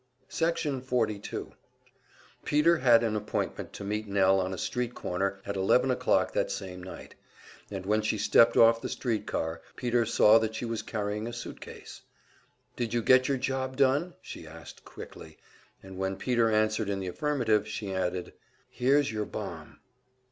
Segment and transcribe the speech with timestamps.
[0.29, 1.51] Section 42
[2.43, 6.49] Peter had an appointment to meet Nell on a street corner at eleven o'clock that
[6.49, 7.13] same night,
[7.69, 11.33] and when she stepped off the street car, Peter saw that she was carrying a
[11.33, 12.01] suit case.
[12.75, 15.37] "Did you get your job done?" she asked quickly,
[15.83, 18.33] and when Peter answered in the affirmative, she added:
[18.71, 19.81] "Here's your bomb!"